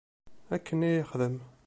Akken 0.55 0.85
i 0.87 0.89
yexdem. 0.95 1.35